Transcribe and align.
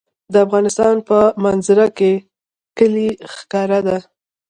د 0.33 0.35
افغانستان 0.45 0.95
په 1.09 1.17
منظره 1.45 1.87
کې 1.97 2.13
کلي 2.77 3.07
ښکاره 3.33 3.79
ده. 3.87 3.97